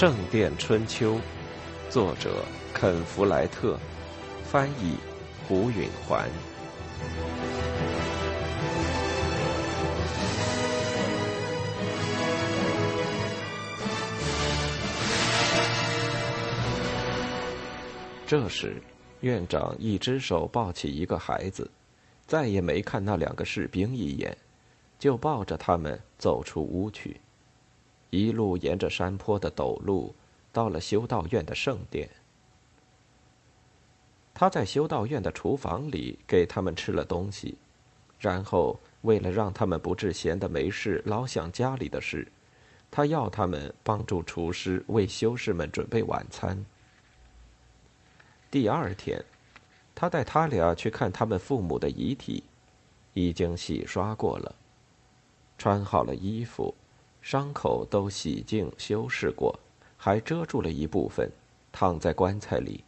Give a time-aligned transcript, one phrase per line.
[0.00, 1.16] 圣殿春秋》，
[1.90, 2.42] 作者
[2.72, 3.78] 肯·弗莱特，
[4.42, 4.96] 翻译
[5.46, 6.26] 胡允环。
[18.26, 18.82] 这时，
[19.20, 21.70] 院长一只手抱起一个孩子，
[22.26, 24.34] 再也没看那两个士兵一眼，
[24.98, 27.20] 就抱着他们走出屋去，
[28.10, 30.14] 一路沿着山坡的陡路，
[30.52, 32.08] 到了修道院的圣殿。
[34.34, 37.56] 他在修道院的厨房里给他们吃了东西，
[38.18, 42.26] 然后为了让他们不致闲得没事老想家里的事，
[42.90, 46.64] 他要他们帮助厨师为修士们准备晚餐。
[48.50, 49.22] 第二天，
[49.94, 52.42] 他带他俩去看他们父母的遗体，
[53.12, 54.54] 已经洗刷过了，
[55.58, 56.74] 穿好了衣服，
[57.22, 59.58] 伤口都洗净修饰过，
[59.96, 61.30] 还遮住了一部分，
[61.70, 62.82] 躺在棺材里。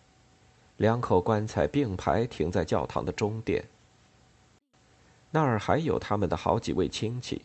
[0.79, 3.65] 两口棺材并排停在教堂的中殿。
[5.31, 7.41] 那儿还有他们的好几位亲戚，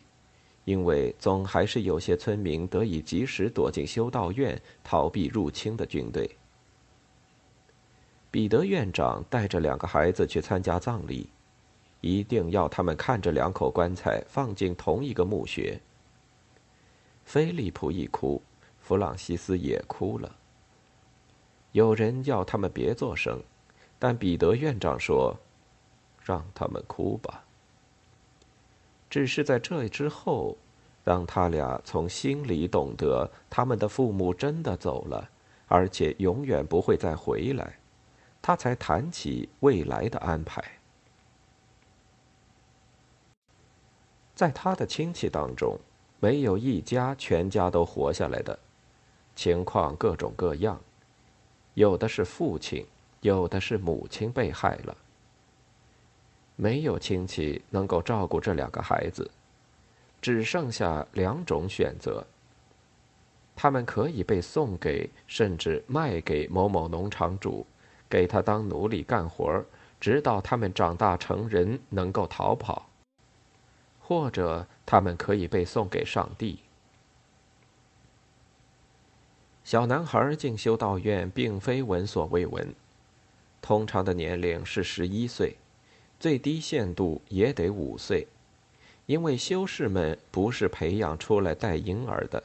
[0.65, 6.29] 因为总还是有些村民得以及时躲进修道院，逃避入侵的军队。
[8.31, 11.29] 彼得院长带着两个孩子去参加葬礼，
[12.01, 15.79] 一定要他们看着两口棺材放进同一个墓穴。
[17.27, 18.41] 菲利普一哭，
[18.79, 20.33] 弗朗西斯也哭了。
[21.73, 23.43] 有人要他们别作声，
[23.99, 25.35] 但彼得院长说
[26.23, 27.43] ：“让他们哭吧。”
[29.11, 30.55] 只是在这之后，
[31.03, 35.29] 当他俩从心里懂得他们的父母真的走了，
[35.67, 37.77] 而且永远不会再回来。
[38.41, 40.63] 他才谈起未来的安排。
[44.33, 45.77] 在他的亲戚当中，
[46.19, 48.57] 没有一家全家都活下来的，
[49.35, 50.79] 情况各种各样，
[51.75, 52.85] 有的是父亲，
[53.21, 54.97] 有的是母亲被害了。
[56.55, 59.29] 没有亲戚能够照顾这两个孩子，
[60.19, 62.25] 只剩下两种选择：
[63.55, 67.65] 他们可以被送给，甚至卖给某某农场主。
[68.09, 69.61] 给他当奴隶干活
[69.99, 72.83] 直到他们长大成人，能够逃跑；
[73.99, 76.59] 或者他们可以被送给上帝。
[79.65, 82.73] 小男孩进修道院并非闻所未闻，
[83.61, 85.57] 通常的年龄是十一岁，
[86.21, 88.27] 最低限度也得五岁，
[89.07, 92.41] 因为修士们不是培养出来带婴儿的。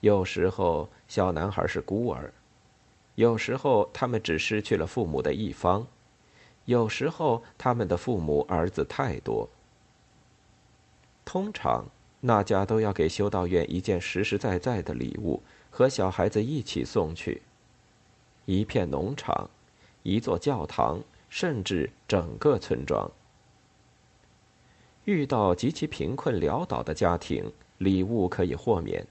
[0.00, 2.30] 有时候，小男孩是孤儿。
[3.14, 5.86] 有时候，他们只失去了父母的一方；
[6.66, 9.48] 有时候，他们的父母儿子太多。
[11.24, 11.84] 通常，
[12.20, 17.42] 那家都要给修道院一件实实在在的礼物，和小孩子一起送去。
[18.46, 19.48] 一片农场，
[20.02, 23.10] 一座教堂，甚至整个村庄。
[25.04, 29.06] 遇到极其贫困潦倒的家庭，礼物可以豁免。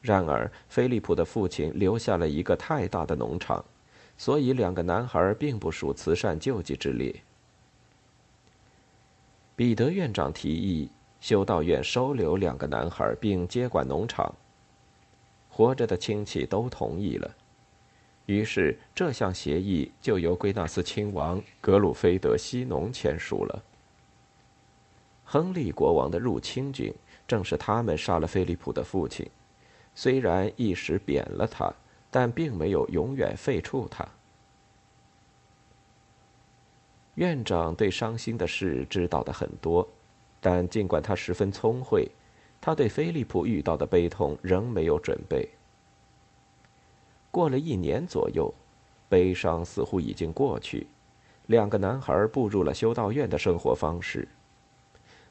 [0.00, 3.64] 然而，菲利普的父亲留下了一个太大的农场，
[4.16, 7.22] 所以两个男孩并不属慈善救济之列。
[9.56, 14.34] 彼得院长提议修道院收留两个男孩，并接管农场。
[15.48, 17.32] 活着的亲戚都同意了，
[18.26, 23.62] 于是这项协议就由圭纳斯亲王格鲁菲德西农签署了。
[25.22, 26.92] 亨利国王的入侵军
[27.26, 29.24] 正是他们杀了菲利普的父亲。
[29.94, 31.72] 虽然一时贬了他，
[32.10, 34.04] 但并没有永远废黜他。
[37.14, 39.88] 院长对伤心的事知道的很多，
[40.40, 42.10] 但尽管他十分聪慧，
[42.60, 45.48] 他对菲利普遇到的悲痛仍没有准备。
[47.30, 48.52] 过了一年左右，
[49.08, 50.86] 悲伤似乎已经过去，
[51.46, 54.26] 两个男孩步入了修道院的生活方式，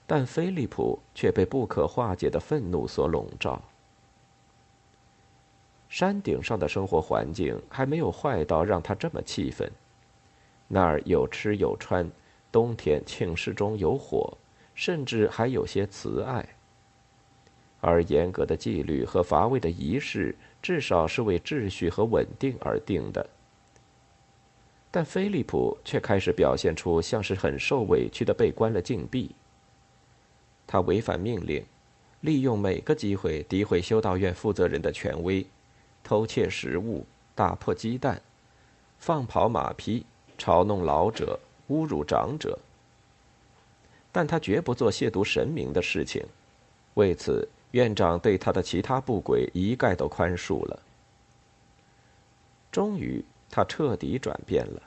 [0.07, 3.61] 但菲利普却被不可化解的愤怒所笼罩。
[5.89, 9.69] 山顶上的生活环境还没有坏到让他这么气愤。
[10.73, 12.09] 那儿有吃有穿，
[12.51, 14.35] 冬天寝室中有火，
[14.73, 16.43] 甚至还有些慈爱。
[17.79, 23.29] 而严格的纪律和乏味的仪式，至少是为秩序和稳定而定的。
[24.89, 29.35] 但菲利普却开始表现出像是很受委屈的被关了禁闭。
[30.65, 31.63] 他违反命令，
[32.21, 35.45] 利用每个机会诋毁修道院负责人的权威。
[36.03, 37.05] 偷窃食物，
[37.35, 38.19] 打破鸡蛋，
[38.97, 40.05] 放跑马匹，
[40.43, 42.59] 嘲弄老者，侮辱长者。
[44.11, 46.21] 但他绝不做亵渎神明的事情，
[46.95, 50.77] 为此院长对他的其他不轨一概都宽恕了。
[52.73, 54.81] 终于，他彻底转变了。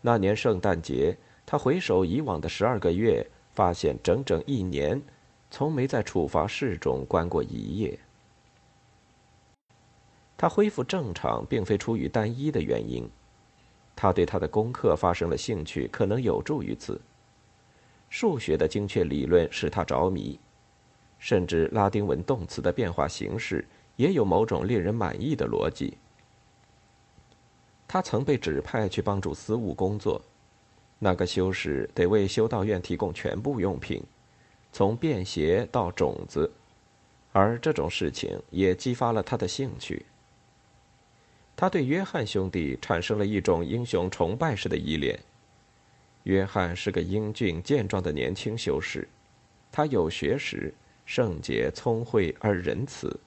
[0.00, 1.16] 那年圣诞节，
[1.46, 3.24] 他回首以往的十二个月，
[3.54, 5.00] 发现整整一年，
[5.52, 7.96] 从没在处罚室中关过一夜。
[10.36, 13.08] 他恢复正常，并非出于单一的原因。
[14.00, 17.00] 他对他的功课发生了兴趣，可能有助于此。
[18.08, 20.38] 数学的精确理论使他着迷，
[21.18, 23.66] 甚至拉丁文动词的变化形式
[23.96, 25.98] 也有某种令人满意的逻辑。
[27.88, 30.22] 他曾被指派去帮助私务工作，
[31.00, 34.00] 那个修士得为修道院提供全部用品，
[34.72, 36.48] 从便携到种子，
[37.32, 40.06] 而这种事情也激发了他的兴趣。
[41.60, 45.18] 他对约翰兄弟产生了一种英雄崇拜式的依恋。
[46.22, 49.08] 约翰是个英俊健壮的年轻修士，
[49.72, 50.72] 他有学识、
[51.04, 53.18] 圣洁、聪慧而仁慈。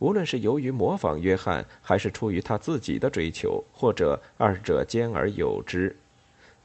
[0.00, 5.96] 无论是由于模仿约翰，还是出于他自己的追求，或者二者兼而有之，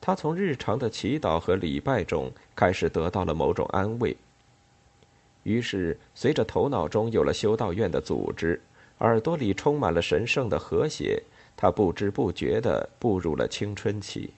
[0.02, 4.18] 他从日常的祈祷和礼拜中开始得到了某种安慰。
[5.44, 8.60] 于是，随着头脑中有了修道院的组织。
[9.00, 11.24] 耳朵里充满了神圣的和谐，
[11.56, 14.34] 他不知不觉地步入了青春期。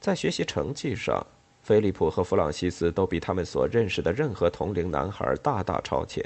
[0.00, 1.26] 在学习成绩上，
[1.62, 6.24] 菲利普和弗朗西斯都比他们所认识的任何同龄男孩大大超前，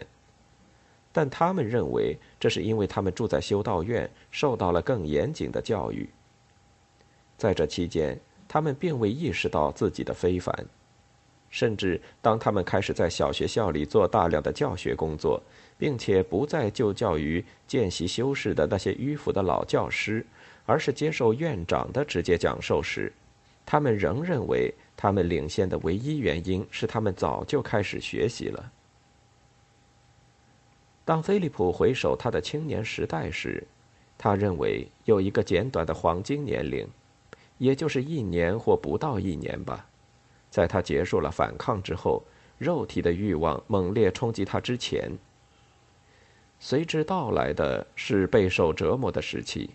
[1.10, 6.08] 但他们认为这是因为他们住在修道院，受到了更严谨的教育。
[7.36, 10.54] 在这期间，他们并未意识到自己的非凡，
[11.50, 15.42] 甚至当他们开始在小学校里做大量的教学工作。
[15.84, 20.24] 并且不再就教于见习修士的那些迂腐的老教师，
[20.64, 23.12] 而是接受院长的直接讲授时，
[23.66, 28.72] 他们仍认为他们领先的唯一原因是他们早就开始学习了。
[31.04, 33.62] 当菲利普回首他的青年时代时，
[34.16, 36.88] 他认为有一个简短的黄金年龄，
[37.58, 39.84] 也就是一年或不到一年吧，
[40.50, 42.22] 在他结束了反抗之后，
[42.56, 45.12] 肉体的欲望猛烈冲击他之前。
[46.58, 49.70] 随之到来的是备受折磨的时期，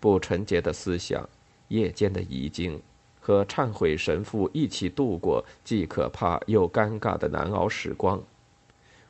[0.00, 1.28] 不纯洁的思想、
[1.68, 2.82] 夜间的遗精
[3.20, 8.20] 和忏悔神父一起度过既可怕又尴尬的难熬时光，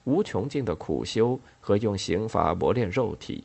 [0.05, 3.45] 无穷尽的苦修和用刑罚磨练肉体。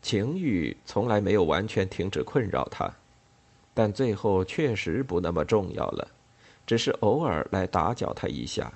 [0.00, 2.90] 情欲从来没有完全停止困扰他，
[3.74, 6.08] 但最后确实不那么重要了，
[6.66, 8.72] 只是偶尔来打搅他一下。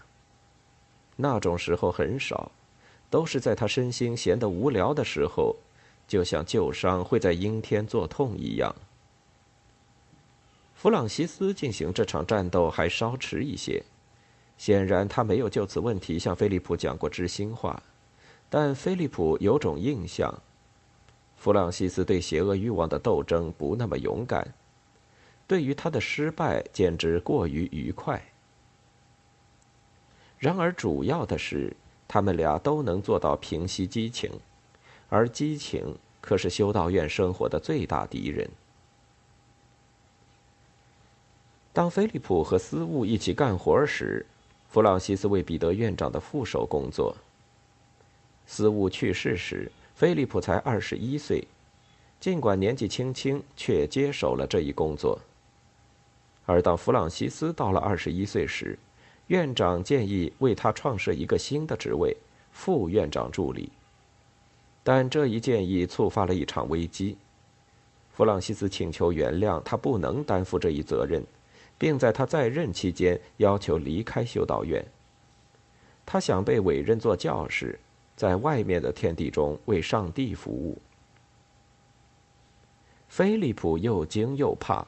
[1.17, 2.51] 那种时候很少，
[3.09, 5.55] 都是在他身心闲得无聊的时候，
[6.09, 8.75] 就像旧伤会在阴天作痛一样。
[10.75, 13.83] 弗朗西斯进行这场战斗还稍迟一些，
[14.59, 17.83] 显然他没有就此问题向菲利普讲过知心话，
[18.51, 20.43] 但菲利普有种印象：
[21.37, 24.53] 弗朗西斯对邪恶欲望的斗争不那么勇敢，
[25.47, 28.23] 对于他的失败简直过于愉快。
[30.45, 31.75] 然而，主要的是，
[32.07, 34.31] 他们俩都能做到平息激情，
[35.09, 38.47] 而激情可是修道院生活的最大敌人。
[41.73, 44.27] 当菲利普和斯务一起干活时，
[44.69, 47.17] 弗朗西斯为彼得院长的副手工作。
[48.47, 51.43] 斯务去世时，菲利普才二十一岁，
[52.21, 55.19] 尽管年纪轻轻，却接手了这一工作。
[56.45, 58.79] 而当弗朗西斯到了二十一岁时，
[59.29, 62.17] 院长建议为他创设一个新的职位——
[62.53, 63.71] 副院长助理。
[64.83, 67.17] 但这一建议触发了一场危机。
[68.13, 71.25] 弗朗西斯请求原谅他不能担负这一责任，
[71.79, 74.85] 并在他在任期间要求离开修道院。
[76.07, 77.79] 他想被委任做教士，
[78.15, 80.79] 在外面的天地中为上帝服务。
[83.09, 84.87] 菲利普又惊又怕，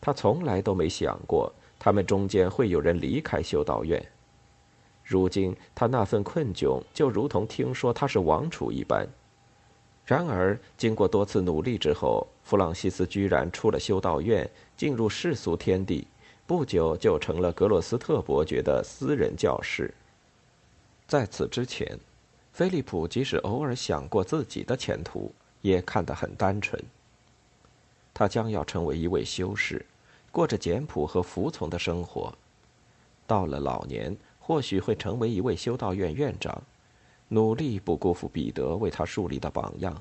[0.00, 1.52] 他从来都没想过。
[1.78, 4.04] 他们中间会有人离开修道院。
[5.04, 9.06] 如今他那份困窘就如同听说他是王储一般。
[10.04, 16.06] 然而，经过多次努力之后，弗朗西斯居然出了修道院，进入世俗天地，
[16.46, 19.92] 不久就成了格洛斯特伯爵的私人教师。
[21.06, 21.98] 在此之前，
[22.52, 25.30] 菲利普即使偶尔想过自己的前途，
[25.60, 26.82] 也看得很单纯。
[28.14, 29.84] 他将要成为一位修士。
[30.38, 32.32] 过着简朴和服从的生活，
[33.26, 36.62] 到了老年，或许会成为一位修道院院长，
[37.26, 40.00] 努力不辜负彼得为他树立的榜样。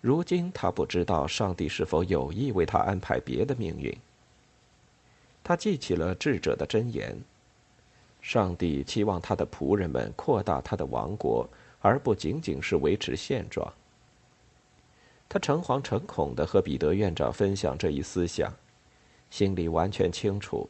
[0.00, 3.96] 如今他不知道上帝是否有意为他安排别的命运。
[5.44, 7.16] 他记起了智者的箴言：
[8.20, 11.48] 上帝期望他的仆人们扩大他的王国，
[11.78, 13.72] 而不仅仅是维持现状。
[15.28, 18.50] 他诚惶诚恐地和彼得院长分享这一思想，
[19.28, 20.68] 心里完全清楚，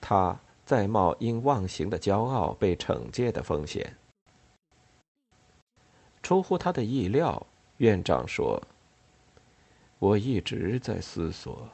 [0.00, 3.96] 他在冒因忘形的骄傲被惩戒的风险。
[6.22, 7.44] 出乎他的意料，
[7.78, 8.62] 院长说
[9.98, 11.68] ：“我一直在思索，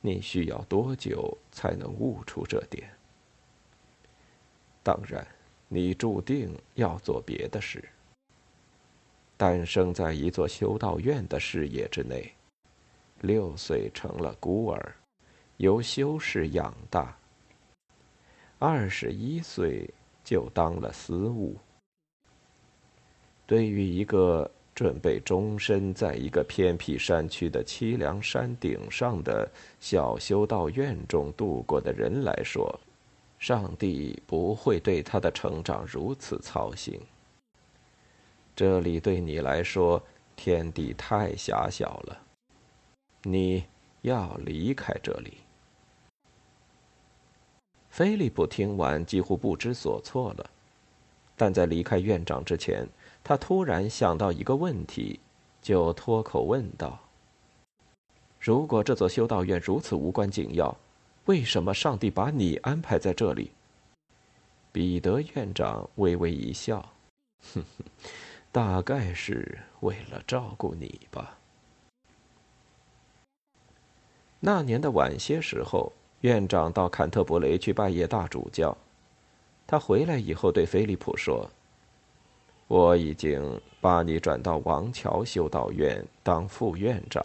[0.00, 2.88] 你需要多久才能悟出这点？
[4.84, 5.26] 当然，
[5.66, 7.82] 你注定要做别的事。”
[9.38, 12.30] 诞生在一座修道院的视野之内，
[13.20, 14.94] 六岁成了孤儿，
[15.58, 17.16] 由修士养大。
[18.58, 19.88] 二十一岁
[20.24, 21.56] 就当了司务。
[23.46, 32.76] 对于一个准备终身在一个偏僻山区的凄凉山顶上的小修道院中度过的人来说，
[33.38, 37.00] 上帝不会对他的成长如此操心。
[38.58, 40.02] 这里对你来说，
[40.34, 42.20] 天地太狭小了。
[43.22, 43.62] 你
[44.00, 45.34] 要离开这里。
[47.88, 50.50] 菲利普听完，几乎不知所措了。
[51.36, 52.84] 但在离开院长之前，
[53.22, 55.20] 他突然想到一个问题，
[55.62, 56.98] 就脱口问道
[58.40, 60.76] ：“如果这座修道院如此无关紧要，
[61.26, 63.52] 为什么上帝把你安排在这里？”
[64.72, 66.80] 彼得院长微微一笑
[67.54, 67.84] ：“哼哼。”
[68.58, 71.38] 大概是为了照顾你吧。
[74.40, 78.76] 那年的晚些时候，院长到坎特伯雷去拜谒大主教。
[79.64, 81.48] 他回来以后对菲利普说
[82.66, 87.22] ：“我已经把你转到王桥修道院当副院长。”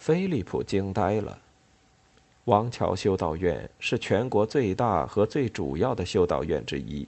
[0.00, 1.38] 菲利普惊呆了。
[2.44, 7.06] 王桥修道院是全国最大和最主要的修道院之一。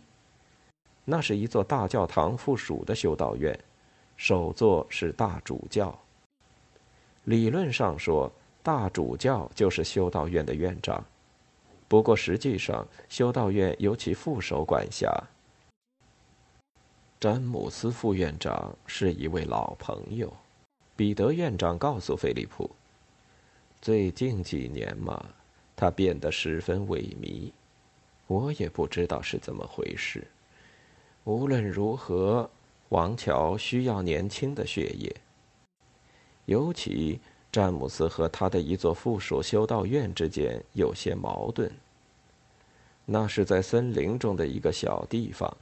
[1.04, 3.58] 那是一座大教堂附属的修道院，
[4.16, 5.98] 首座是大主教。
[7.24, 8.30] 理论上说，
[8.62, 11.04] 大主教就是修道院的院长，
[11.88, 15.12] 不过实际上，修道院由其副手管辖。
[17.20, 20.30] 詹姆斯副院长是一位老朋友，
[20.96, 22.70] 彼得院长告诉菲利普，
[23.80, 25.24] 最近几年嘛，
[25.74, 27.50] 他变得十分萎靡，
[28.26, 30.26] 我也不知道是怎么回事。
[31.24, 32.48] 无论如何，
[32.90, 35.14] 王乔需要年轻的血液。
[36.44, 37.18] 尤其
[37.50, 41.72] 詹姆斯和他的一座附属修道院之间有些矛盾。
[43.06, 45.56] 那是在森林中的一个小地方，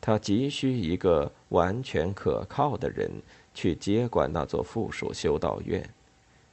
[0.00, 3.08] 他急需一个完全可靠的人
[3.54, 5.88] 去接管那座附属修道院，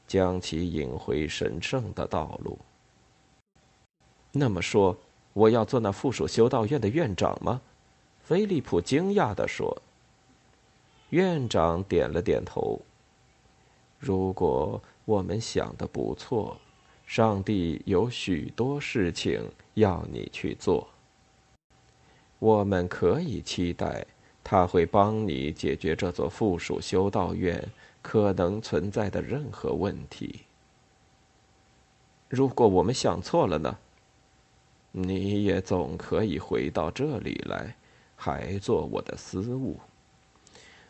[0.07, 2.59] 将其引回神圣的道路。
[4.31, 4.95] 那么说，
[5.33, 7.59] 我要做那附属修道院的院长吗？
[8.29, 9.75] 菲利普惊讶地说
[11.09, 12.79] ：“院长点了点头。
[13.97, 16.55] 如果我们想的不错，
[17.07, 19.43] 上帝有许多事情
[19.73, 20.87] 要你去做。
[22.37, 24.05] 我们可以期待
[24.43, 27.67] 他会帮你解决这座附属修道院
[28.03, 30.41] 可能存在的任何问题。
[32.27, 33.75] 如果我们想错了呢？
[34.91, 37.75] 你也总可以回到这里来。”
[38.21, 39.79] 还做我的私物。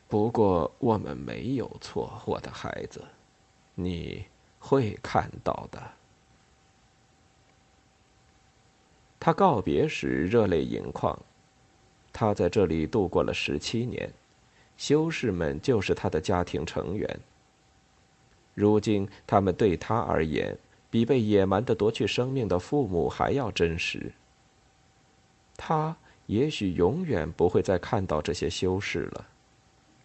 [0.07, 3.03] 不过我们没有错，我的孩子，
[3.75, 4.25] 你
[4.57, 5.79] 会看到的。
[9.19, 11.17] 他告别时热泪盈眶。
[12.11, 14.11] 他在这里度过了十七年，
[14.75, 17.19] 修士们就是他的家庭成员。
[18.55, 20.57] 如今他们对他而言，
[20.89, 24.11] 比被野蛮的夺去生命的父母还要真实。
[25.55, 25.95] 他。
[26.29, 29.25] 也许永远不会再看到这些修士了，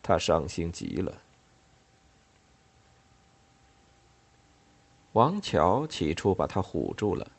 [0.03, 1.21] 他伤心极了。
[5.13, 7.31] 王乔起初把他唬住了，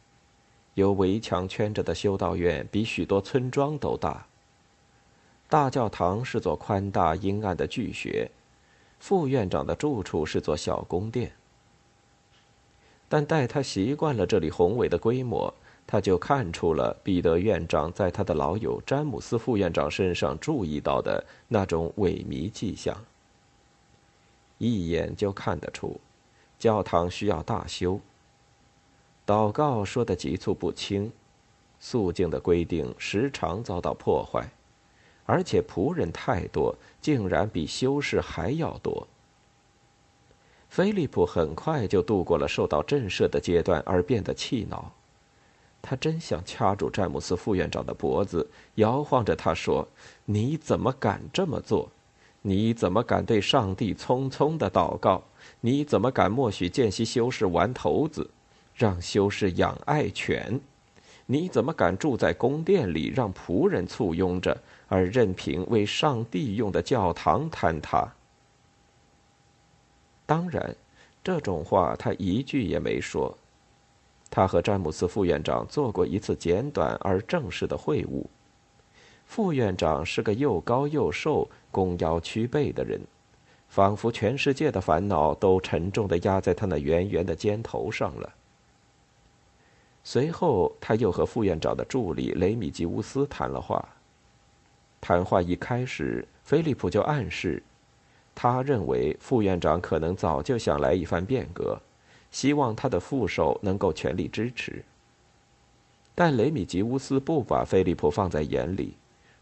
[0.75, 4.27] 由围墙圈着的修道院比许多村庄都大。
[5.49, 8.29] 大教堂是座宽大阴暗的巨穴，
[8.99, 11.33] 副院长的住处是座小宫殿。
[13.09, 15.51] 但待他习惯了这里宏伟的规模，
[15.87, 22.97] 他就看出了彼得院长在他的老友詹姆斯副院长身上注意到的那种萎靡迹象。
[24.57, 25.99] 一眼就看得出，
[26.57, 27.99] 教堂需要大修。
[29.27, 31.11] 祷告说的急促不清，
[31.79, 34.47] 肃静的规定时常遭到破坏，
[35.25, 39.07] 而且仆人太多，竟然比修士还要多。
[40.69, 44.91] 菲利普很快就度过了受到震慑的阶段，而变得气恼。
[45.87, 49.87] 他真想掐住詹姆斯副院长的脖子，摇晃着他说
[50.25, 51.87] ：“你怎么敢这么做？
[52.41, 55.23] 你怎么敢对上帝匆匆的祷告？
[55.61, 58.27] 你怎么敢默许见习修士玩头子，
[58.73, 60.59] 让修士养爱犬？
[61.27, 68.11] 你怎么敢住在宫殿里，让仆人簇拥着，而任凭为上帝用的教堂坍塌？”
[70.25, 70.75] 当然，
[71.23, 73.37] 这种话他一句也没说。
[74.29, 78.25] 他和詹姆斯副院长做过一次简短而正式的会晤。
[79.25, 83.01] 副院长是个又高又瘦、弓腰曲背的人，
[83.69, 88.33] 仿佛全世界的烦恼都沉重地压在他那圆圆的肩头上了。
[90.03, 93.83] 随后，他又和副院长的助理雷米吉乌斯谈了话。
[95.01, 97.63] 谈话一开始，菲利普就暗示。
[98.35, 101.79] 他认为副院长可能早就想来一番变革，
[102.35, 104.83] 希望他的副手能够全力支持。
[106.13, 108.93] 但雷米吉乌斯不把菲利普放在眼里，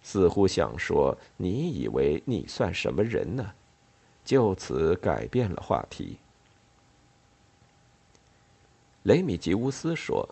[0.03, 3.51] 似乎想说：“你以为你算什么人呢？”
[4.23, 6.17] 就此改变了话题。
[9.01, 10.29] 雷米吉乌斯说：“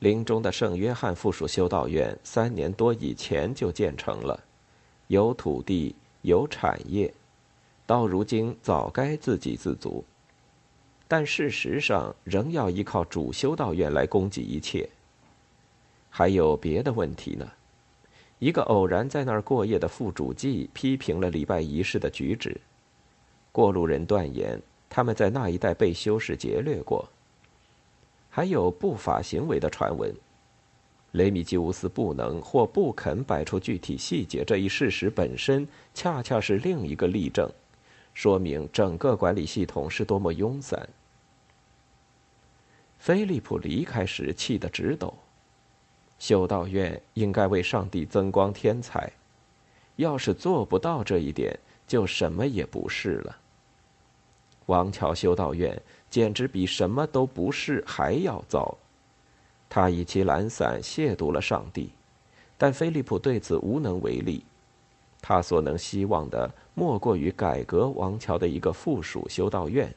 [0.00, 4.42] 林中的圣约翰附属修道院三年多以前就建成了，
[5.08, 7.12] 有土地，有产业。”
[7.84, 10.02] 到如今早该自给自足，
[11.12, 14.88] 但事实上仍要依靠主修道院来供给一切。
[16.08, 17.46] 还有别的问题呢？
[18.38, 22.58] 一个偶然在那儿过夜的副主祭批评了礼拜仪式的举止，
[23.52, 27.06] 过路人断言他们在那一带被修士劫掠过。
[28.30, 30.10] 还有不法行为的传闻，
[31.10, 37.52] 雷米基乌斯不能或不肯摆出具体细节这一事实本身，恰恰是另一个例证。
[38.14, 40.88] 说明整个管理系统是多么庸散。
[43.02, 45.12] 菲利普离开时气得直抖。
[46.20, 49.10] 修道院应该为上帝增光添彩，
[49.96, 53.36] 要是做不到这一点，就什么也不是了。
[54.66, 58.78] 王桥修道院简直比什么都不是还要糟。
[59.68, 61.90] 他以其懒散亵渎了上帝，
[62.56, 64.44] 但菲利普对此无能为力。
[65.20, 69.92] 他所能希望的，莫过于改革王桥的一个附属修道院。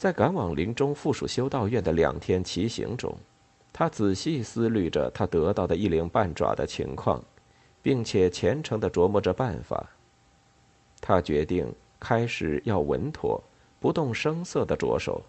[0.00, 3.14] 在赶往林中附属修道院的两天骑行中，
[3.70, 7.22] 他仔细思虑着他得到的一领半爪的情况，
[7.82, 9.86] 并且虔诚的琢磨着办法。
[11.02, 13.38] 他决定开始要稳妥、
[13.78, 15.20] 不动声色的着手。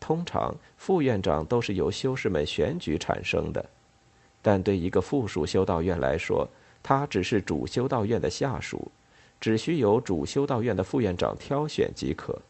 [0.00, 3.62] 通常，副院长都是由修士们选举产生的。
[4.40, 6.48] 但对一个附属修道院来说，
[6.82, 8.90] 他只是主修道院的下属，
[9.38, 12.40] 只需由主修道院的副院长挑选即可。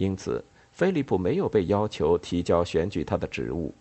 [0.00, 3.74] 因此，菲利普没有被要求提交选举他的职务。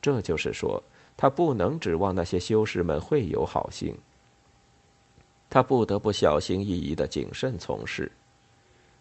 [0.00, 0.80] 这就是说，
[1.16, 3.92] 他不能指望那些修士们会有好心。
[5.50, 8.10] 他不得不小心翼翼的谨慎从事。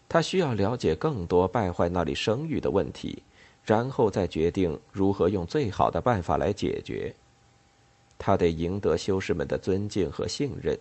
[0.10, 3.21] 他需要了解更多败坏那里声誉的问题，
[3.63, 7.13] 然后再决定如何用最好的办法来解决。
[8.17, 10.75] 他得赢得修士们的尊敬和信任，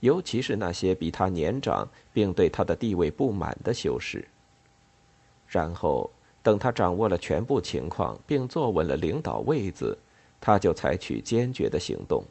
[0.00, 4.26] 尤其是那些比他年长并对他的地位不满的修士。
[5.54, 6.10] 然后，
[6.42, 9.96] 等他掌握了全部情况并坐稳了领导位子，
[10.40, 12.24] 他就采取坚决的行动。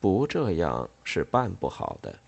[0.00, 2.18] 不这样是办不好的。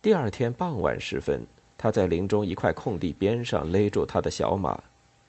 [0.00, 1.44] 第二天傍晚时分，
[1.76, 4.80] 他在林中一块空地边上勒住他的小马，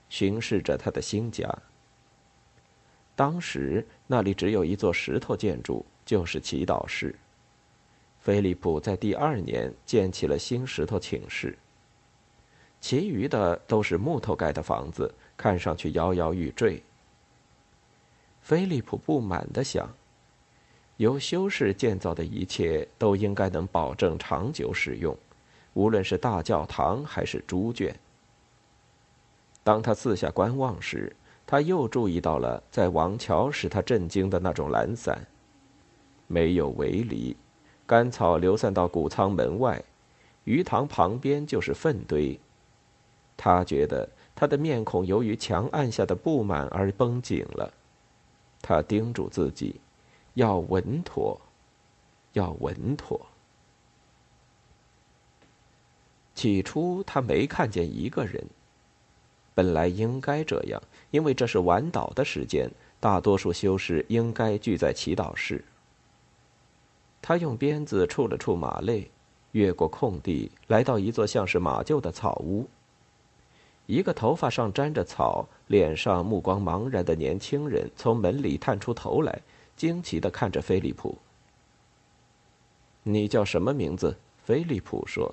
[0.09, 1.51] 巡视着他的新家。
[3.15, 7.15] 当时那里只有一座石头建筑，就是祈祷室。
[8.21, 11.57] 菲利普在第二年建起了新石头寝室。
[12.79, 16.81] 其余的都是木头盖的房子，看上去摇摇欲坠。
[18.41, 19.87] 菲利普不满地想：
[20.97, 25.17] 由修士建造的一切都应该能保证长久使用，
[25.73, 27.95] 无论是大教堂还是猪圈。
[29.63, 35.23] 当他四下观望时，他又注意到了在王桥使他震惊的那种懒散，
[36.27, 37.35] 没有围篱，
[37.91, 39.83] 干草流散到谷仓门外，
[40.45, 42.39] 鱼塘旁边就是粪堆。
[43.35, 47.73] 他觉得他的面孔由于墙暗下的不满而绷紧了。
[48.61, 49.75] 他叮嘱自己，
[50.35, 51.41] 要稳妥，
[52.31, 53.19] 要稳妥。
[56.33, 58.41] 起初他没看见一个人。
[59.53, 65.65] 本来应该这样，因为这是晚祷的时间，大多数修士应该聚在祈祷室。
[67.21, 69.09] 他用鞭子触了触马肋，
[69.51, 72.67] 越过空地，来到一座像是马厩的草屋。
[73.85, 79.41] 一个头发上沾着草、脸上目光茫然的年轻人从门里探出头来，
[79.75, 81.17] 惊奇的看着菲利普。
[83.03, 85.31] “你叫什么名字？”菲利普说，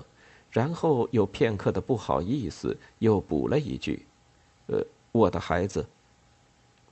[0.51, 4.05] 然后有片刻的不好意思，又补了一句
[4.69, 5.87] ：“呃，我的孩子。”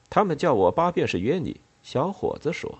[0.08, 1.60] 他们叫我八便士约尼。
[1.82, 2.78] 小伙子说。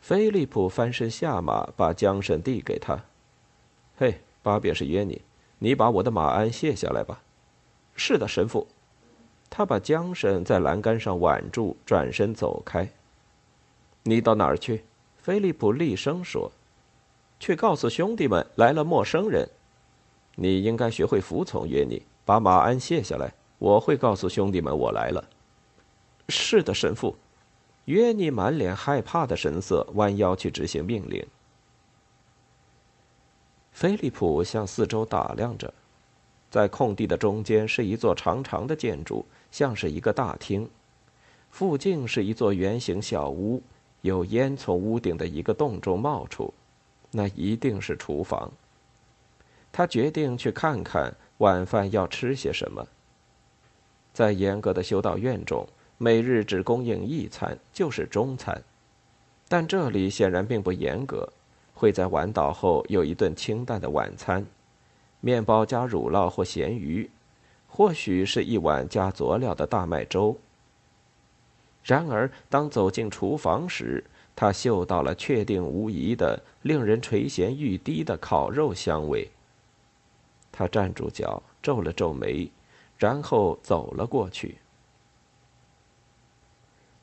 [0.00, 3.04] 菲利普翻身下马，把缰绳递给他。
[3.98, 5.20] “嘿，巴别是约尼，
[5.58, 7.20] 你把我的马鞍卸下来吧。
[7.94, 8.66] ”“是的，神父。”
[9.50, 12.88] 他把缰绳在栏杆上挽住，转身走开。
[14.04, 14.84] “你到哪儿去？”
[15.18, 16.52] 菲利普厉声说。
[17.40, 19.48] “去告诉兄弟们来了陌生人。
[20.36, 22.02] ”“你应该学会服从，约尼。
[22.24, 25.24] 把马鞍卸下来，我会告诉兄弟们我来了。”
[26.28, 27.16] 是的，神父。
[27.88, 31.26] 约尼满脸害怕的神色，弯腰去执行命令。
[33.72, 35.72] 菲利普向四周打量着，
[36.50, 40.68] 在空地的中间是一座长长的建筑，像是一个大厅。
[41.50, 43.62] 附近是一座圆形小屋，
[44.02, 46.52] 有烟从屋顶的一个洞中冒出，
[47.10, 48.52] 那一定是厨房。
[49.72, 52.86] 他决定去看看晚饭要吃些什么。
[54.12, 55.66] 在严格的修道院中。
[56.00, 58.62] 每日只供应一餐，就是中餐，
[59.48, 61.28] 但这里显然并不严格，
[61.74, 64.46] 会在晚岛后有一顿清淡的晚餐，
[65.20, 67.10] 面包加乳酪或咸鱼，
[67.66, 70.36] 或许是一碗加佐料的大麦粥。
[71.82, 74.04] 然而，当走进厨房时，
[74.36, 79.28] 他嗅到了确定无疑的、令人垂涎欲滴的烤肉香味。
[80.52, 82.48] 他站住脚，皱了皱眉，
[82.96, 84.58] 然后走了过去。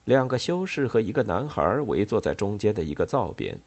[0.05, 3.57] 两个修士和一个男孩围坐在中间的一个灶边。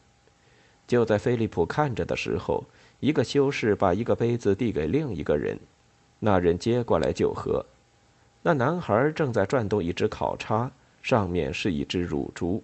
[0.87, 2.64] 就在菲利普看着的时候，
[3.01, 5.59] 一个修士把一个杯子递给另一个人，
[6.18, 7.64] 那人接过来就喝。
[8.40, 10.70] 那男孩正在转动一只烤叉，
[11.03, 12.62] 上面是一只乳猪。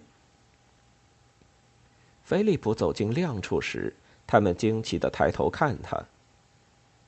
[2.23, 3.93] 菲利普走进亮处时，
[4.25, 6.01] 他们惊奇的抬头看他。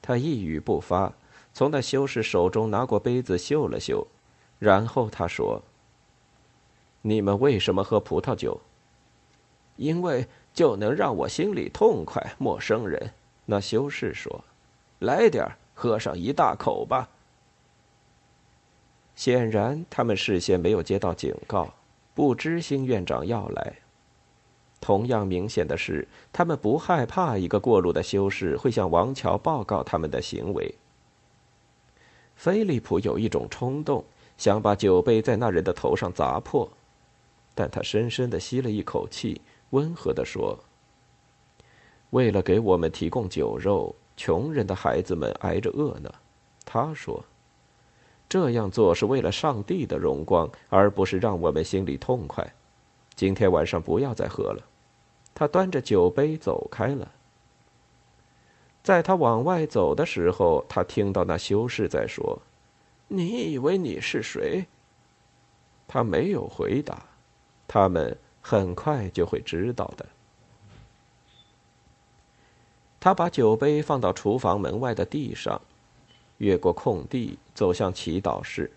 [0.02, 1.12] 他一语不发，
[1.54, 4.06] 从那修士手中拿过杯子嗅了嗅，
[4.60, 5.62] 然后他说。
[7.02, 8.60] 你们为什么喝葡萄酒？
[9.76, 12.34] 因为就能让我心里痛快。
[12.38, 13.12] 陌生人，
[13.46, 14.44] 那修士说
[15.00, 17.10] ：“来点儿，喝上一大口吧。”
[19.16, 21.74] 显然，他们事先没有接到警告，
[22.14, 23.74] 不知新院长要来。
[24.80, 30.76] 同样明显的是，他们不害怕一个过路的修士会向王乔报告他们的行为。
[32.36, 34.04] 菲利普有一种冲动，
[34.38, 36.70] 想把酒杯在那人的头上砸破。
[37.58, 39.42] 但他深深的吸了一口气，
[39.72, 40.60] 温和的说
[42.12, 46.14] ：“为了给我们提供酒肉，穷人的孩子们挨着饿呢。”
[46.64, 47.26] 他说
[48.30, 52.48] ：“这样做是为了上帝的荣光，而不是让我们心里痛快。
[53.16, 54.62] 今天晚上不要再喝了。”
[55.34, 57.12] 他端着酒杯走开了。
[58.84, 62.40] 在他往外走的时候，他听到那修士在说
[63.10, 64.68] ：“你以为你是谁？”
[65.90, 67.07] 他没有回答。
[67.68, 70.06] 他们很快就会知道的。
[73.00, 75.62] 他把酒杯放到厨房门外的地上，
[76.38, 78.72] 越过空地，走向祈祷室。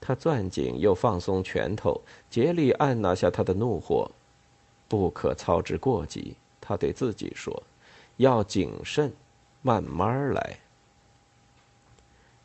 [0.00, 4.10] 他攥紧又放松拳头，竭力按捺下他的怒火，
[4.86, 6.36] 不可操之过急。
[6.60, 7.62] 他对自己说
[8.18, 9.12] ：“要谨慎，
[9.62, 10.58] 慢慢来。”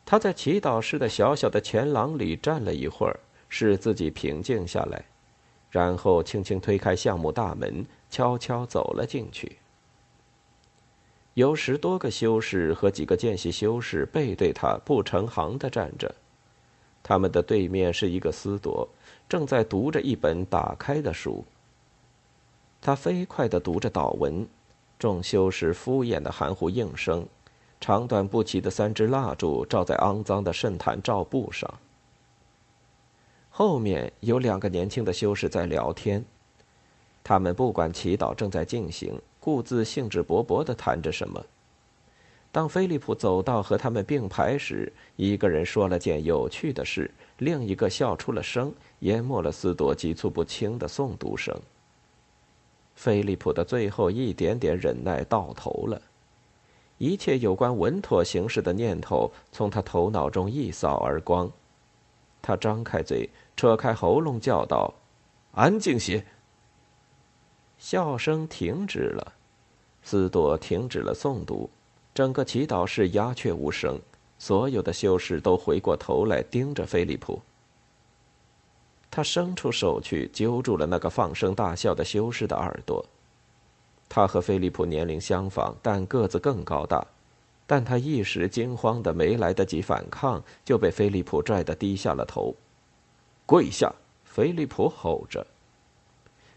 [0.04, 5.04] 他在祈祷室的小小的前廊里站了一会儿，使自己平静下来。
[5.74, 9.58] 然后轻轻推开项目大门，悄悄走了进去。
[11.34, 16.14] 有十多个修士和几个见习修士背对他不成行的站着，
[17.02, 18.88] 他们的对面是一个司铎，
[19.28, 21.44] 正在读着一本打开的书。
[22.80, 24.46] 他飞快的读着祷文，
[24.96, 27.26] 众修士敷衍的含糊应声，
[27.80, 31.68] 长短不齐的三支蜡烛照在肮脏的圣坛罩布上。
[33.56, 36.24] 后面有两个年轻的修士在聊天，
[37.22, 41.40] 他们不管祈祷正在进行，故自兴致勃勃地谈着什么。
[42.50, 51.56] 当菲利普走到和他们并排时，一个人说了件有趣的事，另一个笑出了声，淹没了斯多急促不清的诵读声。
[52.96, 56.02] 菲利普的最后一点点忍耐到头了，
[56.98, 61.48] 一切有关稳妥行事的念头从他头脑中一扫而光。
[62.46, 64.92] 他张开嘴，扯开喉咙叫道
[65.52, 66.24] ：“安静些！”
[67.78, 69.32] 笑声停止了，
[70.02, 71.68] 斯多停止了诵读，
[72.14, 74.00] 整个祈祷室鸦雀无声，
[74.38, 77.40] 所有的修士都回过头来盯着菲利普。
[79.10, 83.04] 他伸出手去揪住了那个放声大笑的修士的耳朵。
[84.08, 87.06] 他和菲利普年龄相仿，但个子更高大。
[87.66, 92.54] 但他一时惊慌的没来得及反抗，就被菲利普拽得低下了头。
[93.46, 93.92] 跪下！
[94.24, 95.46] 菲利普吼着。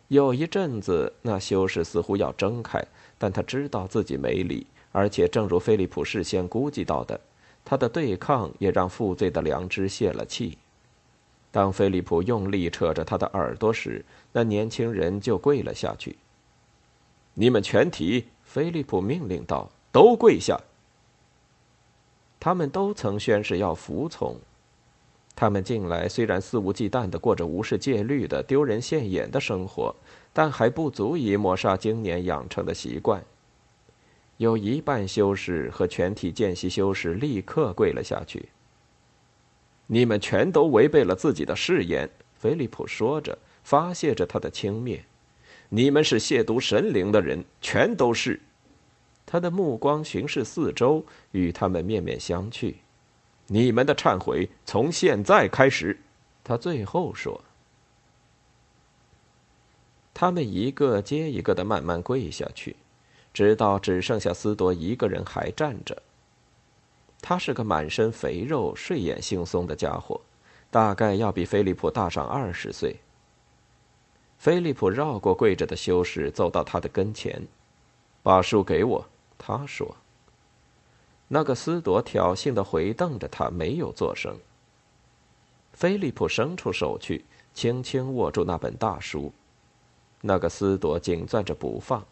[0.07, 2.83] 有一阵子，那修士似乎要睁开，
[3.17, 7.19] 但他知道自己没理，而且正如菲利普事先估计到的，
[7.65, 10.57] 他的对抗也让负罪的良知泄了气。
[11.51, 16.15] 当菲利普用力扯着他的耳朵时，那年轻人就跪了下去。
[17.33, 20.59] 你们全体，菲利普命令道：“都跪下。”
[22.39, 24.37] 他们都曾宣誓要服从。
[25.39, 29.95] 他们近来虽然肆无忌惮的过着无视戒律的丢人现眼的生活，
[30.33, 33.23] 但还不足以抹杀经年养成的习惯。
[34.37, 38.49] 有一半修士和全体见习修士立刻跪了下去。
[39.85, 45.01] 你们全都违背了自己的誓言，菲利普说着，发泄着他的轻蔑。
[45.69, 48.39] 你们是亵渎神灵的人，全都是。
[49.23, 52.73] 他的目光巡视四周，与他们面面相觑。
[53.47, 55.99] 你们的忏悔从现在开始，
[56.43, 57.41] 他最后说。
[60.13, 62.75] 他们一个接一个的慢慢跪下去，
[63.33, 66.01] 直到只剩下斯多一个人还站着。
[67.21, 70.19] 他是个满身肥肉、睡眼惺忪的家伙，
[70.69, 72.95] 大概要比菲利普大上二十岁。
[74.37, 77.47] 菲利普绕过跪着的修士，走到他的跟前，
[78.23, 79.05] 把书给我。
[79.37, 79.95] 他说
[81.27, 84.37] ：“那个斯朵挑衅的回瞪着他，没有作声。”
[85.73, 89.31] 菲利普伸出手去，轻轻握住那本大书。
[90.21, 92.05] 那个斯朵紧攥着不放。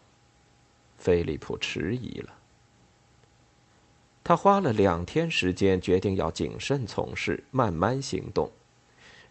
[0.98, 2.32] 菲利普迟疑了。
[4.22, 8.50] 他花了两天时间，决定要谨慎从事，慢慢行动。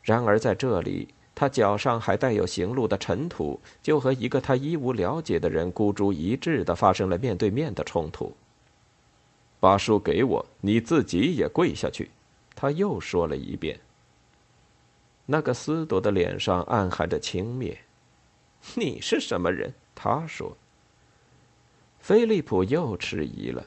[0.04, 1.10] 然而在这里。
[1.38, 8.34] 他脚上还带有行路的尘土，就和一个他一无了解的人孤注一掷的发生了面对面的冲突。
[9.60, 12.10] 把书给我，你自己也跪下去。
[12.56, 13.80] 他又说了一遍。
[15.26, 17.76] 那个斯朵的脸上暗含着轻蔑。
[18.76, 19.74] 你是什么人？
[19.94, 20.56] 他说。
[22.00, 23.66] 菲利普又迟疑了。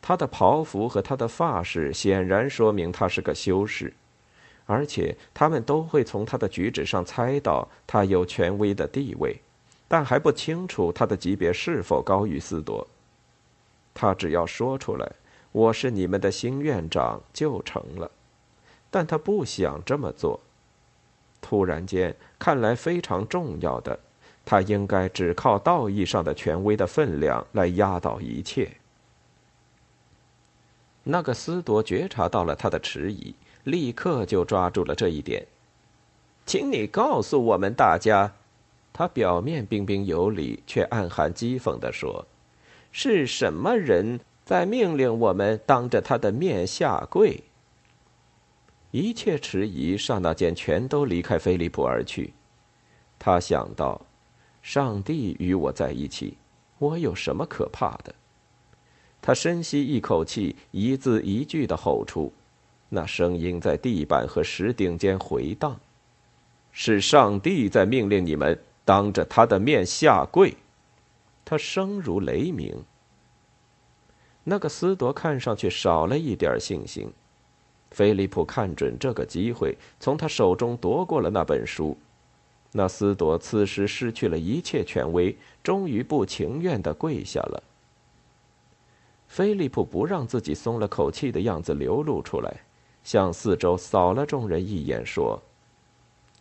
[0.00, 3.92] 他的袍服和他的发饰显然说明他是个修士。
[4.64, 9.36] 而且他们都会从他的举止上猜到他有权威的地位，
[9.88, 12.86] 但还不清楚他的级别是否高于斯朵。
[13.94, 15.12] 他只要说出来
[15.52, 18.10] “我是你们的新院长”就成了，
[18.90, 20.40] 但他不想这么做。
[21.40, 23.98] 突然间，看来非常重要的，
[24.44, 28.70] 他应该只靠道义上的权威的分量来压倒一切。
[31.04, 33.34] 那个斯多觉察到了他的迟疑。
[33.64, 35.46] 立刻就抓住了这一点，
[36.44, 38.32] 请你告诉我们大家，
[38.92, 42.26] 他表面彬彬有礼，却暗含讥讽地说
[42.92, 47.42] ：“是什么人在命令我们当着他的面下跪？”
[48.92, 52.34] 一切迟疑刹那间全都离开菲利普而去。
[53.18, 54.02] 他想到
[54.62, 56.36] ：“上帝与我在一起，
[56.78, 58.14] 我有什么可怕的？”
[59.22, 62.32] 他深吸一口气，一字一句的吼出。
[62.90, 65.80] 那声音在地板和石顶间回荡，
[66.72, 70.54] 是上帝在命令你们当着他的面下跪。
[71.44, 72.82] 他声如雷鸣。
[74.44, 77.12] 那个斯铎看上去少了一点信心。
[77.90, 81.96] 菲利普看准这个机会，从他手中夺过了那本书。
[82.72, 87.62] 那斯铎此时失去了一切权威，终于不情愿的跪下了。
[89.28, 92.54] 菲利普不让自己松了口气的样子流露出来。
[93.04, 95.42] 向四周扫了众人一眼，说：“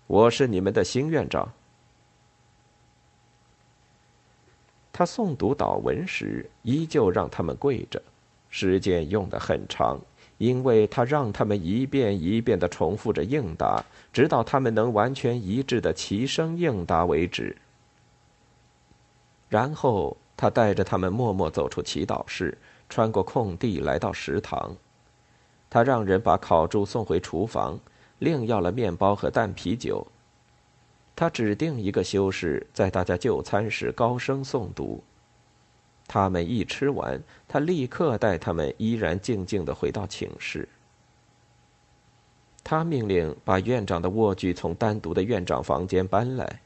[0.08, 1.52] 我是你们的新院长。”
[5.02, 8.00] 他诵读祷文时，依旧让他们跪着，
[8.52, 10.00] 时间用得很长，
[10.38, 13.84] 因为他让他们一遍一遍的重复着应答，
[14.14, 17.58] 直到他们能完全一致的齐声应答为止。
[19.50, 22.56] 然后他带着他们默默走出祈祷室，
[22.88, 24.78] 穿过空地，来到食堂。
[25.68, 27.80] 他让人把烤猪送回厨房，
[28.20, 30.06] 另要了面包和淡啤酒。
[31.22, 35.04] 他指定一个修士在大家就餐时高声诵读。
[36.08, 40.68] 他们一吃完，他立刻带他们依然静静的回到寝室。
[42.64, 46.60] 他命令把院长的卧具从单独的院长房间搬来，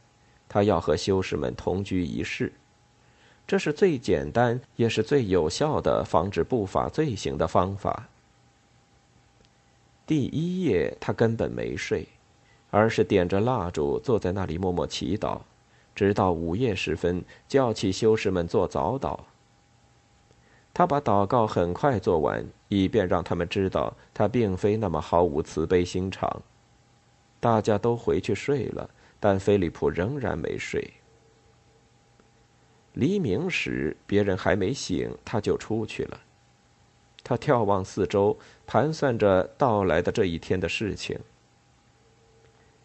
[0.47, 2.53] 他要和修士们同居一室。
[3.45, 8.07] 这是最简单也是最有效的防止不法罪行的方法。
[10.07, 12.07] 第一夜，他根本没睡，
[12.75, 15.39] 而是点着蜡烛坐在那里默默祈祷，
[15.95, 19.17] 直到午夜时分叫起修士们做早祷。
[20.73, 26.41] 他把祷告很快做完，以便让他们知道他并非那么毫无慈悲心肠。
[27.39, 28.89] 大家都回去睡了，
[29.21, 30.95] 但菲利普仍然没睡。
[32.91, 36.19] 黎明时，别人还没醒，他就出去了。
[37.23, 41.17] 他眺望四周，盘算着到来的这一天的事情。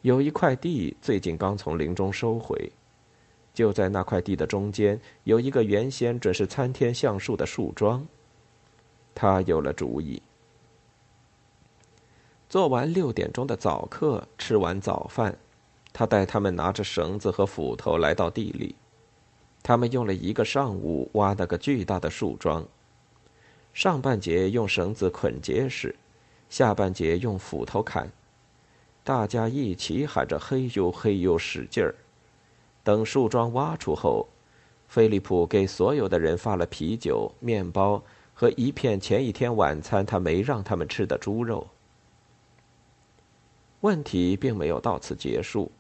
[0.03, 2.73] 有一块地最近刚从林中收回，
[3.53, 8.07] 就在那块地的中间，有一个原先准是参天橡树的树桩。
[9.15, 10.23] 他有了主意。
[12.49, 15.37] 做完六点钟的早课，吃完早饭，
[15.93, 18.75] 他带他们拿着绳子和斧头来到地里。
[19.63, 22.67] 他们用了一个上午挖那个巨大的树桩，
[23.75, 25.95] 上半截用绳子捆结实，
[26.49, 28.11] 下半截用斧头砍。
[29.11, 31.93] 大家一起喊着“嘿呦嘿呦”，使劲儿。
[32.85, 34.29] 等树桩挖出后，
[34.87, 38.01] 菲利普给所有的人发了啤酒、面包
[38.33, 41.67] 和一片前一天晚餐他没让他们吃的猪肉。
[43.81, 45.73] 问题并没有到此结束，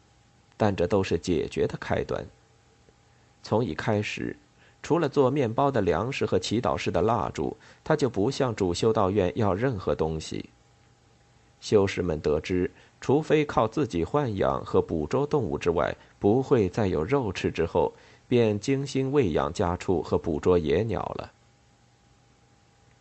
[0.57, 2.27] 但这都是解决的开端。
[3.45, 4.37] 从一开始，
[4.83, 10.51] 除了做面包的粮食和祈祷室的蜡烛，他就不向主修道院要任何东西。
[11.61, 12.69] 修士们得知，
[13.01, 17.93] 除非靠自己豢养和捕捉动物之外，不会再有肉吃之后，
[18.29, 21.33] 便精心喂养家畜和捕捉野鸟了。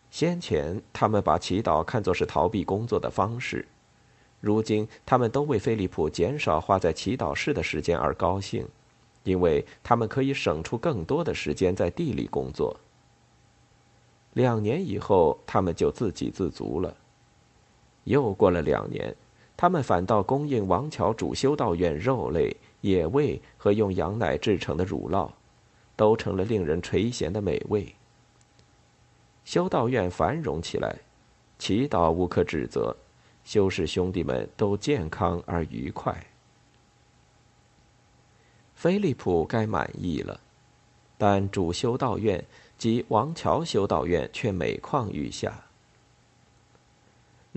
[0.10, 3.68] 先前他们把祈祷看作是逃避工作的方式，
[4.40, 8.68] 如今他们都为菲利普减少花在祈祷室的时间而高兴。
[9.26, 12.76] 因为他们可以省出更多的时间在地里工作。
[14.34, 16.96] 两年以后，他们就自给自足了。
[18.06, 19.14] 又过了两年，
[19.62, 25.30] 他们反倒供应王桥主修道院肉类、野味和用羊奶制成的乳酪，
[25.98, 27.94] 都成了令人垂涎的美味。
[29.44, 30.96] 修道院繁荣起来，
[31.58, 32.96] 祈祷无可指责，
[33.44, 36.26] 修士兄弟们都健康而愉快。
[38.76, 40.40] 菲利普该满意了，
[41.18, 42.42] 但主修道院
[42.78, 45.66] 及王桥修道院却每况愈下。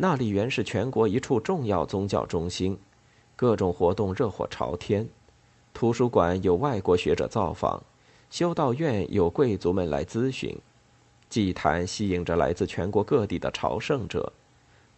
[0.03, 2.77] 那里原是全国一处重要宗教中心，
[3.37, 5.09] 各种活动热火朝天，
[5.73, 7.81] 图书馆有外国学者造访，
[8.29, 10.59] 修道院有贵族们来咨询，
[11.29, 14.33] 祭坛吸引着来自全国各地的朝圣者，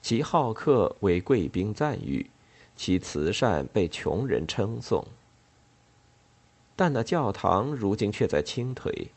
[0.00, 2.30] 其好客为贵宾赞誉，
[2.74, 5.06] 其慈善被穷人称颂。
[6.74, 9.08] 但那教堂如今却在倾颓，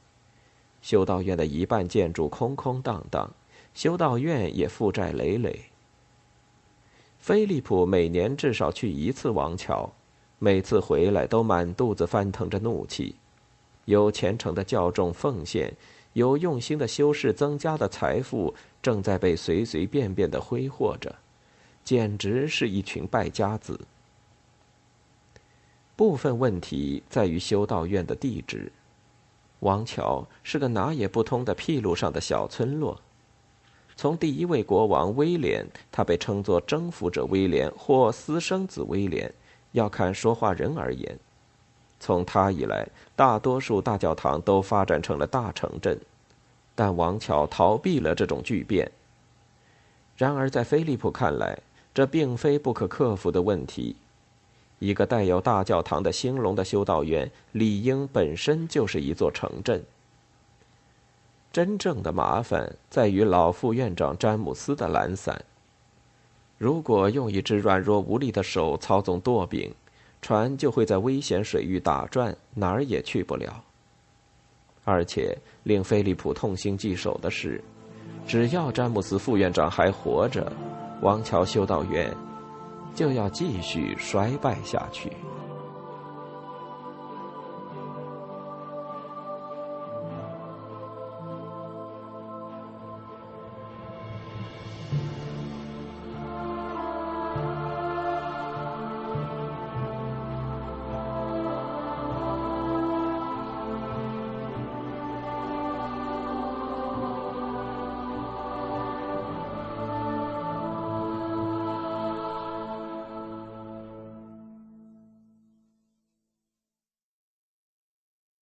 [0.81, 3.31] 修道院的一半建筑空空荡荡，
[3.73, 5.57] 修道院也负债累累。
[7.27, 9.91] 菲利普每年至少去一次王桥，
[10.39, 13.17] 每次回来都满肚子翻腾着怒气。
[13.83, 15.73] 有虔诚的教众奉献，
[16.13, 21.13] 有用心的修士增加的财富正在被随随便便的挥霍着，
[21.83, 23.77] 简直是一群败家子。
[25.97, 28.71] 部分问题在于修道院的地址。
[29.59, 33.01] 王桥是个哪也不通的僻路上的小村落。
[33.97, 39.33] 从第一位国王威廉，他被称作征服者威廉或私生子威廉，
[39.71, 41.17] 要看说话人而言，
[41.99, 45.99] 从他以来，大多数大教堂都发展成了大城镇，
[46.75, 48.91] 但王桥逃避了这种巨变。
[50.15, 51.57] 然而，在菲利普看来，
[51.91, 53.95] 这并非不可克服的问题。
[54.77, 59.83] 一个带有大教堂的兴隆的修道院，理应本身就是一座城镇。
[61.51, 65.43] 真正的麻烦在于老副院长詹姆斯的懒散。
[66.57, 69.71] 如果用一只软弱无力的手操纵舵柄，
[70.21, 73.63] 船就会在危险水域打转，哪儿也去不了。
[74.83, 77.63] 而且令菲利普痛心疾首的是，
[78.25, 80.51] 只要詹姆斯副院长还活着，
[81.01, 82.11] 王桥修道院。
[82.95, 85.11] 就要继续衰败下去。